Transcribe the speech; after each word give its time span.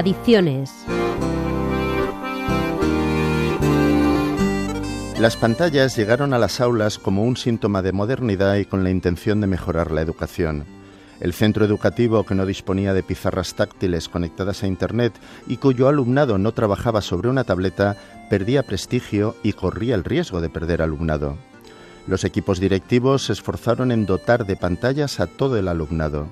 Adicciones. 0.00 0.72
Las 5.18 5.36
pantallas 5.36 5.94
llegaron 5.94 6.32
a 6.32 6.38
las 6.38 6.62
aulas 6.62 6.98
como 6.98 7.24
un 7.24 7.36
síntoma 7.36 7.82
de 7.82 7.92
modernidad 7.92 8.56
y 8.56 8.64
con 8.64 8.82
la 8.82 8.88
intención 8.88 9.42
de 9.42 9.46
mejorar 9.46 9.90
la 9.90 10.00
educación. 10.00 10.64
El 11.20 11.34
centro 11.34 11.66
educativo 11.66 12.24
que 12.24 12.34
no 12.34 12.46
disponía 12.46 12.94
de 12.94 13.02
pizarras 13.02 13.52
táctiles 13.52 14.08
conectadas 14.08 14.62
a 14.62 14.68
Internet 14.68 15.12
y 15.46 15.58
cuyo 15.58 15.86
alumnado 15.86 16.38
no 16.38 16.52
trabajaba 16.52 17.02
sobre 17.02 17.28
una 17.28 17.44
tableta 17.44 17.94
perdía 18.30 18.62
prestigio 18.62 19.36
y 19.42 19.52
corría 19.52 19.96
el 19.96 20.04
riesgo 20.04 20.40
de 20.40 20.48
perder 20.48 20.80
alumnado. 20.80 21.36
Los 22.06 22.24
equipos 22.24 22.58
directivos 22.58 23.26
se 23.26 23.34
esforzaron 23.34 23.92
en 23.92 24.06
dotar 24.06 24.46
de 24.46 24.56
pantallas 24.56 25.20
a 25.20 25.26
todo 25.26 25.58
el 25.58 25.68
alumnado. 25.68 26.26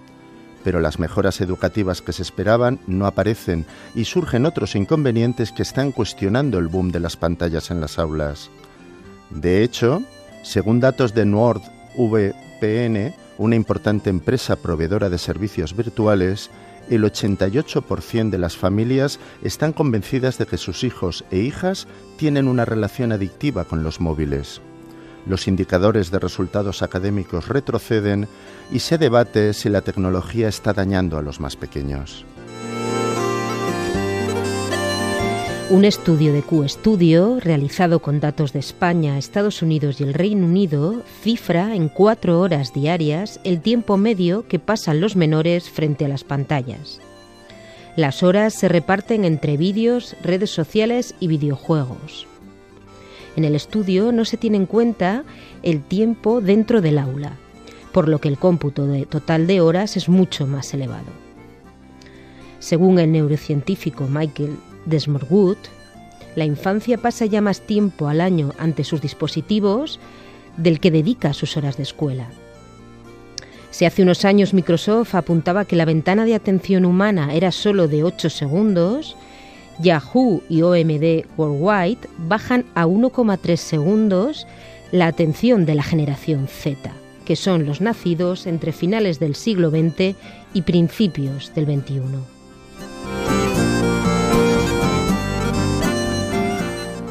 Pero 0.64 0.80
las 0.80 0.98
mejoras 0.98 1.40
educativas 1.40 2.02
que 2.02 2.12
se 2.12 2.22
esperaban 2.22 2.80
no 2.86 3.06
aparecen 3.06 3.64
y 3.94 4.04
surgen 4.04 4.46
otros 4.46 4.74
inconvenientes 4.74 5.52
que 5.52 5.62
están 5.62 5.92
cuestionando 5.92 6.58
el 6.58 6.68
boom 6.68 6.90
de 6.90 7.00
las 7.00 7.16
pantallas 7.16 7.70
en 7.70 7.80
las 7.80 7.98
aulas. 7.98 8.50
De 9.30 9.62
hecho, 9.62 10.02
según 10.42 10.80
datos 10.80 11.14
de 11.14 11.26
NordVPN, 11.26 13.14
una 13.38 13.56
importante 13.56 14.10
empresa 14.10 14.56
proveedora 14.56 15.08
de 15.08 15.18
servicios 15.18 15.76
virtuales, 15.76 16.50
el 16.90 17.04
88% 17.04 18.30
de 18.30 18.38
las 18.38 18.56
familias 18.56 19.20
están 19.42 19.72
convencidas 19.72 20.38
de 20.38 20.46
que 20.46 20.56
sus 20.56 20.84
hijos 20.84 21.24
e 21.30 21.38
hijas 21.38 21.86
tienen 22.16 22.48
una 22.48 22.64
relación 22.64 23.12
adictiva 23.12 23.64
con 23.64 23.82
los 23.82 24.00
móviles. 24.00 24.60
Los 25.26 25.48
indicadores 25.48 26.10
de 26.10 26.18
resultados 26.18 26.82
académicos 26.82 27.48
retroceden 27.48 28.28
y 28.70 28.78
se 28.78 28.98
debate 28.98 29.52
si 29.52 29.68
la 29.68 29.82
tecnología 29.82 30.48
está 30.48 30.72
dañando 30.72 31.18
a 31.18 31.22
los 31.22 31.40
más 31.40 31.56
pequeños. 31.56 32.24
Un 35.70 35.84
estudio 35.84 36.32
de 36.32 36.40
Q-Studio, 36.40 37.40
realizado 37.40 37.98
con 37.98 38.20
datos 38.20 38.54
de 38.54 38.58
España, 38.58 39.18
Estados 39.18 39.60
Unidos 39.60 40.00
y 40.00 40.04
el 40.04 40.14
Reino 40.14 40.46
Unido, 40.46 41.02
cifra 41.22 41.74
en 41.74 41.90
cuatro 41.90 42.40
horas 42.40 42.72
diarias 42.72 43.38
el 43.44 43.60
tiempo 43.60 43.98
medio 43.98 44.48
que 44.48 44.58
pasan 44.58 45.02
los 45.02 45.14
menores 45.14 45.68
frente 45.68 46.06
a 46.06 46.08
las 46.08 46.24
pantallas. 46.24 47.00
Las 47.96 48.22
horas 48.22 48.54
se 48.54 48.68
reparten 48.68 49.24
entre 49.24 49.56
vídeos, 49.56 50.16
redes 50.22 50.50
sociales 50.50 51.16
y 51.18 51.26
videojuegos. 51.26 52.27
En 53.38 53.44
el 53.44 53.54
estudio 53.54 54.10
no 54.10 54.24
se 54.24 54.36
tiene 54.36 54.56
en 54.56 54.66
cuenta 54.66 55.22
el 55.62 55.80
tiempo 55.80 56.40
dentro 56.40 56.80
del 56.80 56.98
aula, 56.98 57.36
por 57.92 58.08
lo 58.08 58.20
que 58.20 58.26
el 58.26 58.36
cómputo 58.36 58.84
total 59.08 59.46
de 59.46 59.60
horas 59.60 59.96
es 59.96 60.08
mucho 60.08 60.48
más 60.48 60.74
elevado. 60.74 61.06
Según 62.58 62.98
el 62.98 63.12
neurocientífico 63.12 64.08
Michael 64.08 64.56
Desmorwood, 64.86 65.56
la 66.34 66.46
infancia 66.46 66.98
pasa 66.98 67.26
ya 67.26 67.40
más 67.40 67.60
tiempo 67.60 68.08
al 68.08 68.22
año 68.22 68.54
ante 68.58 68.82
sus 68.82 69.00
dispositivos 69.00 70.00
del 70.56 70.80
que 70.80 70.90
dedica 70.90 71.32
sus 71.32 71.56
horas 71.56 71.76
de 71.76 71.84
escuela. 71.84 72.26
Si 73.70 73.84
hace 73.84 74.02
unos 74.02 74.24
años 74.24 74.52
Microsoft 74.52 75.14
apuntaba 75.14 75.64
que 75.64 75.76
la 75.76 75.84
ventana 75.84 76.24
de 76.24 76.34
atención 76.34 76.84
humana 76.84 77.32
era 77.34 77.52
solo 77.52 77.86
de 77.86 78.02
8 78.02 78.30
segundos, 78.30 79.16
Yahoo 79.80 80.42
y 80.48 80.62
OMD 80.62 81.26
Worldwide 81.36 82.08
bajan 82.18 82.64
a 82.74 82.86
1,3 82.86 83.56
segundos 83.56 84.46
la 84.90 85.06
atención 85.06 85.66
de 85.66 85.74
la 85.74 85.82
generación 85.82 86.48
Z, 86.48 86.90
que 87.24 87.36
son 87.36 87.66
los 87.66 87.80
nacidos 87.80 88.46
entre 88.46 88.72
finales 88.72 89.20
del 89.20 89.34
siglo 89.34 89.70
XX 89.70 90.16
y 90.54 90.62
principios 90.62 91.52
del 91.54 91.66
XXI. 91.66 92.00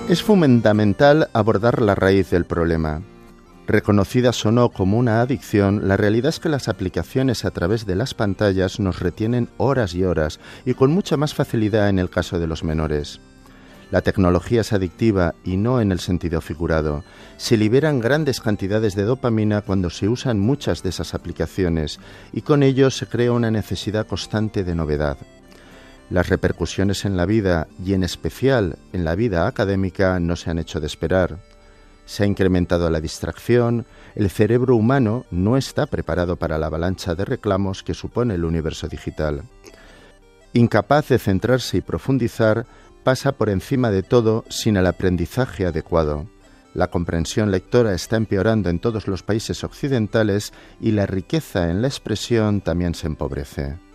Es 0.09 0.23
fundamental 0.23 1.29
abordar 1.33 1.81
la 1.81 1.93
raíz 1.93 2.29
del 2.29 2.45
problema. 2.45 3.01
Reconocidas 3.67 4.45
o 4.45 4.51
no 4.53 4.69
como 4.69 4.97
una 4.97 5.19
adicción, 5.19 5.89
la 5.89 5.97
realidad 5.97 6.29
es 6.29 6.39
que 6.39 6.47
las 6.47 6.69
aplicaciones 6.69 7.43
a 7.43 7.51
través 7.51 7.85
de 7.85 7.95
las 7.95 8.13
pantallas 8.13 8.79
nos 8.79 9.01
retienen 9.01 9.49
horas 9.57 9.93
y 9.93 10.05
horas 10.05 10.39
y 10.65 10.73
con 10.73 10.91
mucha 10.91 11.17
más 11.17 11.33
facilidad 11.33 11.89
en 11.89 11.99
el 11.99 12.09
caso 12.09 12.39
de 12.39 12.47
los 12.47 12.63
menores. 12.63 13.19
La 13.91 14.01
tecnología 14.01 14.61
es 14.61 14.71
adictiva 14.71 15.35
y 15.43 15.57
no 15.57 15.81
en 15.81 15.91
el 15.91 15.99
sentido 15.99 16.39
figurado. 16.39 17.03
Se 17.35 17.57
liberan 17.57 17.99
grandes 17.99 18.39
cantidades 18.39 18.95
de 18.95 19.03
dopamina 19.03 19.61
cuando 19.61 19.89
se 19.89 20.07
usan 20.07 20.39
muchas 20.39 20.81
de 20.81 20.89
esas 20.89 21.13
aplicaciones 21.13 21.99
y 22.31 22.43
con 22.43 22.63
ello 22.63 22.89
se 22.89 23.07
crea 23.07 23.33
una 23.33 23.51
necesidad 23.51 24.07
constante 24.07 24.63
de 24.63 24.75
novedad. 24.75 25.17
Las 26.09 26.29
repercusiones 26.29 27.03
en 27.03 27.17
la 27.17 27.25
vida 27.25 27.67
y 27.85 27.93
en 27.93 28.03
especial 28.03 28.77
en 28.93 29.03
la 29.03 29.15
vida 29.15 29.45
académica 29.45 30.21
no 30.21 30.37
se 30.37 30.51
han 30.51 30.57
hecho 30.57 30.79
de 30.79 30.87
esperar. 30.87 31.37
Se 32.07 32.23
ha 32.23 32.25
incrementado 32.25 32.89
la 32.89 33.01
distracción, 33.01 33.85
el 34.15 34.29
cerebro 34.29 34.77
humano 34.77 35.25
no 35.29 35.57
está 35.57 35.85
preparado 35.85 36.37
para 36.37 36.57
la 36.57 36.67
avalancha 36.67 37.15
de 37.15 37.25
reclamos 37.25 37.83
que 37.83 37.93
supone 37.93 38.35
el 38.35 38.45
universo 38.45 38.87
digital. 38.87 39.43
Incapaz 40.53 41.09
de 41.09 41.19
centrarse 41.19 41.77
y 41.77 41.81
profundizar, 41.81 42.65
pasa 43.03 43.33
por 43.33 43.49
encima 43.49 43.91
de 43.91 44.03
todo 44.03 44.45
sin 44.49 44.77
el 44.77 44.87
aprendizaje 44.87 45.65
adecuado. 45.65 46.27
La 46.73 46.87
comprensión 46.87 47.51
lectora 47.51 47.93
está 47.93 48.15
empeorando 48.15 48.69
en 48.69 48.79
todos 48.79 49.07
los 49.07 49.21
países 49.21 49.65
occidentales 49.65 50.53
y 50.79 50.91
la 50.91 51.07
riqueza 51.07 51.69
en 51.69 51.81
la 51.81 51.89
expresión 51.89 52.61
también 52.61 52.95
se 52.95 53.07
empobrece. 53.07 53.86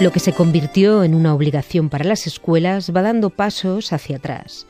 Lo 0.00 0.12
que 0.12 0.20
se 0.20 0.32
convirtió 0.32 1.02
en 1.02 1.12
una 1.12 1.34
obligación 1.34 1.88
para 1.88 2.04
las 2.04 2.28
escuelas 2.28 2.92
va 2.94 3.02
dando 3.02 3.30
pasos 3.30 3.92
hacia 3.92 4.18
atrás. 4.18 4.68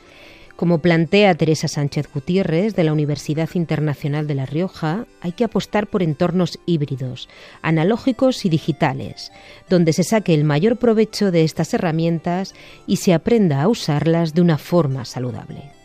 Como 0.56 0.78
plantea 0.78 1.34
Teresa 1.34 1.68
Sánchez 1.68 2.08
Gutiérrez 2.12 2.74
de 2.74 2.82
la 2.82 2.94
Universidad 2.94 3.50
Internacional 3.52 4.26
de 4.26 4.34
La 4.34 4.46
Rioja, 4.46 5.04
hay 5.20 5.32
que 5.32 5.44
apostar 5.44 5.86
por 5.86 6.02
entornos 6.02 6.58
híbridos, 6.64 7.28
analógicos 7.60 8.46
y 8.46 8.48
digitales, 8.48 9.30
donde 9.68 9.92
se 9.92 10.02
saque 10.02 10.32
el 10.32 10.44
mayor 10.44 10.78
provecho 10.78 11.30
de 11.30 11.44
estas 11.44 11.74
herramientas 11.74 12.54
y 12.86 12.96
se 12.96 13.12
aprenda 13.12 13.60
a 13.60 13.68
usarlas 13.68 14.32
de 14.32 14.40
una 14.40 14.56
forma 14.56 15.04
saludable. 15.04 15.77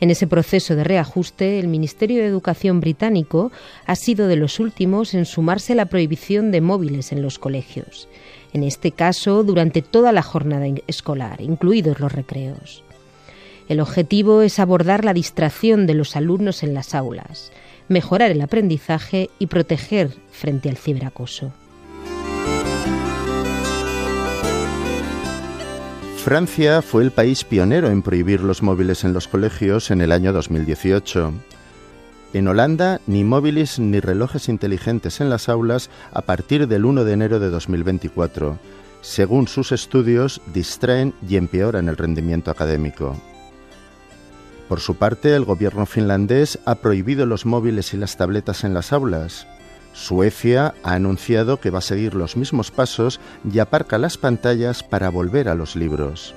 En 0.00 0.10
ese 0.10 0.26
proceso 0.26 0.76
de 0.76 0.84
reajuste, 0.84 1.58
el 1.58 1.68
Ministerio 1.68 2.20
de 2.20 2.26
Educación 2.26 2.80
británico 2.80 3.50
ha 3.86 3.96
sido 3.96 4.28
de 4.28 4.36
los 4.36 4.60
últimos 4.60 5.14
en 5.14 5.24
sumarse 5.24 5.72
a 5.72 5.76
la 5.76 5.86
prohibición 5.86 6.50
de 6.50 6.60
móviles 6.60 7.12
en 7.12 7.22
los 7.22 7.38
colegios 7.38 8.08
en 8.56 8.62
este 8.62 8.90
caso 8.90 9.44
durante 9.44 9.82
toda 9.82 10.12
la 10.12 10.22
jornada 10.22 10.66
escolar, 10.86 11.42
incluidos 11.42 12.00
los 12.00 12.10
recreos. 12.10 12.82
El 13.68 13.80
objetivo 13.80 14.40
es 14.40 14.58
abordar 14.58 15.04
la 15.04 15.12
distracción 15.12 15.86
de 15.86 15.92
los 15.92 16.16
alumnos 16.16 16.62
en 16.62 16.72
las 16.72 16.94
aulas, 16.94 17.52
mejorar 17.88 18.30
el 18.30 18.40
aprendizaje 18.40 19.28
y 19.38 19.46
proteger 19.46 20.10
frente 20.30 20.70
al 20.70 20.78
ciberacoso. 20.78 21.52
Francia 26.26 26.82
fue 26.82 27.04
el 27.04 27.12
país 27.12 27.44
pionero 27.44 27.88
en 27.88 28.02
prohibir 28.02 28.40
los 28.40 28.60
móviles 28.60 29.04
en 29.04 29.12
los 29.12 29.28
colegios 29.28 29.92
en 29.92 30.00
el 30.00 30.10
año 30.10 30.32
2018. 30.32 31.32
En 32.32 32.48
Holanda, 32.48 33.00
ni 33.06 33.22
móviles 33.22 33.78
ni 33.78 34.00
relojes 34.00 34.48
inteligentes 34.48 35.20
en 35.20 35.30
las 35.30 35.48
aulas 35.48 35.88
a 36.12 36.22
partir 36.22 36.66
del 36.66 36.84
1 36.84 37.04
de 37.04 37.12
enero 37.12 37.38
de 37.38 37.48
2024. 37.48 38.58
Según 39.02 39.46
sus 39.46 39.70
estudios, 39.70 40.42
distraen 40.52 41.14
y 41.28 41.36
empeoran 41.36 41.88
el 41.88 41.96
rendimiento 41.96 42.50
académico. 42.50 43.16
Por 44.68 44.80
su 44.80 44.96
parte, 44.96 45.32
el 45.32 45.44
gobierno 45.44 45.86
finlandés 45.86 46.58
ha 46.64 46.74
prohibido 46.74 47.24
los 47.24 47.46
móviles 47.46 47.94
y 47.94 47.98
las 47.98 48.16
tabletas 48.16 48.64
en 48.64 48.74
las 48.74 48.92
aulas. 48.92 49.46
Suecia 49.96 50.74
ha 50.82 50.92
anunciado 50.92 51.58
que 51.58 51.70
va 51.70 51.78
a 51.78 51.80
seguir 51.80 52.14
los 52.14 52.36
mismos 52.36 52.70
pasos 52.70 53.18
y 53.50 53.60
aparca 53.60 53.96
las 53.96 54.18
pantallas 54.18 54.82
para 54.82 55.08
volver 55.08 55.48
a 55.48 55.54
los 55.54 55.74
libros. 55.74 56.34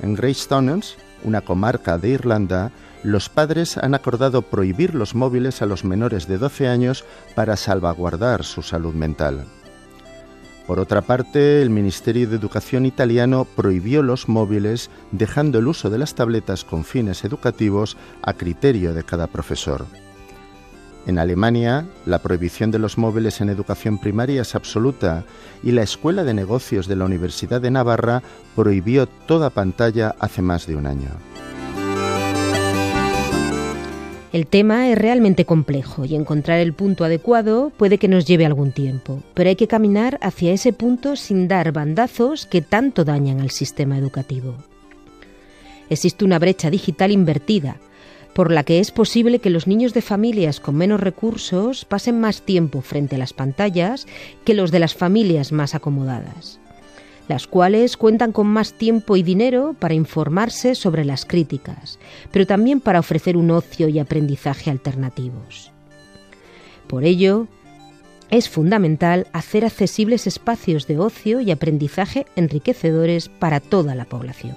En 0.00 0.14
Greystones, 0.14 0.96
una 1.22 1.42
comarca 1.42 1.98
de 1.98 2.08
Irlanda, 2.08 2.72
los 3.02 3.28
padres 3.28 3.76
han 3.76 3.94
acordado 3.94 4.40
prohibir 4.40 4.94
los 4.94 5.14
móviles 5.14 5.60
a 5.60 5.66
los 5.66 5.84
menores 5.84 6.26
de 6.26 6.38
12 6.38 6.66
años 6.66 7.04
para 7.34 7.58
salvaguardar 7.58 8.42
su 8.42 8.62
salud 8.62 8.94
mental. 8.94 9.44
Por 10.66 10.80
otra 10.80 11.02
parte, 11.02 11.60
el 11.60 11.68
Ministerio 11.68 12.26
de 12.26 12.36
Educación 12.36 12.86
italiano 12.86 13.46
prohibió 13.54 14.02
los 14.02 14.30
móviles, 14.30 14.88
dejando 15.10 15.58
el 15.58 15.68
uso 15.68 15.90
de 15.90 15.98
las 15.98 16.14
tabletas 16.14 16.64
con 16.64 16.84
fines 16.84 17.22
educativos 17.22 17.98
a 18.22 18.32
criterio 18.32 18.94
de 18.94 19.04
cada 19.04 19.26
profesor. 19.26 19.84
En 21.06 21.18
Alemania, 21.18 21.84
la 22.06 22.20
prohibición 22.20 22.70
de 22.70 22.78
los 22.78 22.96
móviles 22.96 23.40
en 23.40 23.48
educación 23.48 23.98
primaria 23.98 24.42
es 24.42 24.54
absoluta 24.54 25.24
y 25.62 25.72
la 25.72 25.82
Escuela 25.82 26.22
de 26.22 26.32
Negocios 26.32 26.86
de 26.86 26.94
la 26.94 27.04
Universidad 27.04 27.60
de 27.60 27.72
Navarra 27.72 28.22
prohibió 28.54 29.06
toda 29.06 29.50
pantalla 29.50 30.14
hace 30.20 30.42
más 30.42 30.66
de 30.66 30.76
un 30.76 30.86
año. 30.86 31.10
El 34.32 34.46
tema 34.46 34.88
es 34.88 34.96
realmente 34.96 35.44
complejo 35.44 36.06
y 36.06 36.14
encontrar 36.14 36.60
el 36.60 36.72
punto 36.72 37.04
adecuado 37.04 37.70
puede 37.76 37.98
que 37.98 38.08
nos 38.08 38.24
lleve 38.24 38.46
algún 38.46 38.72
tiempo, 38.72 39.22
pero 39.34 39.50
hay 39.50 39.56
que 39.56 39.68
caminar 39.68 40.18
hacia 40.22 40.52
ese 40.52 40.72
punto 40.72 41.16
sin 41.16 41.48
dar 41.48 41.72
bandazos 41.72 42.46
que 42.46 42.62
tanto 42.62 43.04
dañan 43.04 43.40
al 43.40 43.50
sistema 43.50 43.98
educativo. 43.98 44.54
Existe 45.90 46.24
una 46.24 46.38
brecha 46.38 46.70
digital 46.70 47.10
invertida, 47.10 47.76
por 48.34 48.50
la 48.50 48.64
que 48.64 48.80
es 48.80 48.90
posible 48.90 49.38
que 49.38 49.50
los 49.50 49.66
niños 49.66 49.94
de 49.94 50.02
familias 50.02 50.60
con 50.60 50.76
menos 50.76 51.00
recursos 51.00 51.84
pasen 51.84 52.20
más 52.20 52.42
tiempo 52.42 52.80
frente 52.80 53.16
a 53.16 53.18
las 53.18 53.32
pantallas 53.32 54.06
que 54.44 54.54
los 54.54 54.70
de 54.70 54.78
las 54.78 54.94
familias 54.94 55.52
más 55.52 55.74
acomodadas 55.74 56.58
las 57.28 57.46
cuales 57.46 57.96
cuentan 57.96 58.32
con 58.32 58.46
más 58.46 58.74
tiempo 58.74 59.16
y 59.16 59.22
dinero 59.22 59.74
para 59.78 59.94
informarse 59.94 60.74
sobre 60.74 61.04
las 61.04 61.24
críticas, 61.24 61.98
pero 62.30 62.46
también 62.46 62.80
para 62.80 63.00
ofrecer 63.00 63.36
un 63.36 63.50
ocio 63.50 63.88
y 63.88 63.98
aprendizaje 63.98 64.70
alternativos. 64.70 65.70
Por 66.88 67.04
ello, 67.04 67.46
es 68.30 68.48
fundamental 68.48 69.28
hacer 69.32 69.64
accesibles 69.64 70.26
espacios 70.26 70.86
de 70.86 70.98
ocio 70.98 71.40
y 71.40 71.50
aprendizaje 71.50 72.26
enriquecedores 72.36 73.28
para 73.28 73.60
toda 73.60 73.94
la 73.94 74.04
población. 74.04 74.56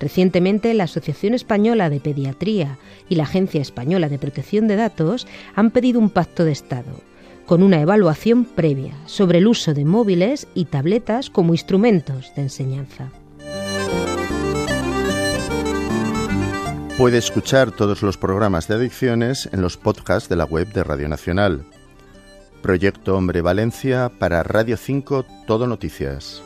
Recientemente, 0.00 0.72
la 0.74 0.84
Asociación 0.84 1.34
Española 1.34 1.90
de 1.90 2.00
Pediatría 2.00 2.78
y 3.08 3.16
la 3.16 3.24
Agencia 3.24 3.60
Española 3.60 4.08
de 4.08 4.18
Protección 4.18 4.66
de 4.66 4.76
Datos 4.76 5.26
han 5.54 5.70
pedido 5.70 6.00
un 6.00 6.10
pacto 6.10 6.44
de 6.44 6.52
Estado 6.52 7.10
con 7.50 7.64
una 7.64 7.80
evaluación 7.80 8.44
previa 8.44 8.94
sobre 9.06 9.38
el 9.38 9.48
uso 9.48 9.74
de 9.74 9.84
móviles 9.84 10.46
y 10.54 10.66
tabletas 10.66 11.30
como 11.30 11.52
instrumentos 11.52 12.32
de 12.36 12.42
enseñanza. 12.42 13.10
Puede 16.96 17.18
escuchar 17.18 17.72
todos 17.72 18.02
los 18.02 18.16
programas 18.16 18.68
de 18.68 18.74
adicciones 18.76 19.48
en 19.52 19.62
los 19.62 19.76
podcasts 19.76 20.28
de 20.28 20.36
la 20.36 20.44
web 20.44 20.72
de 20.72 20.84
Radio 20.84 21.08
Nacional. 21.08 21.64
Proyecto 22.62 23.16
Hombre 23.16 23.40
Valencia 23.40 24.12
para 24.16 24.44
Radio 24.44 24.76
5 24.76 25.26
Todo 25.48 25.66
Noticias. 25.66 26.44